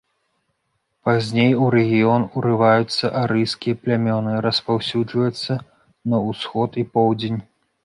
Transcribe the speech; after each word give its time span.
Пазней 1.09 1.53
у 1.65 1.67
рэгіён 1.75 2.25
урываюцца 2.41 3.05
арыйскія 3.21 3.75
плямёны, 3.83 4.31
распаўсюджваюцца 4.47 5.61
на 6.15 6.25
ўсход 6.29 6.71
і 6.85 6.89
поўдзень. 6.99 7.39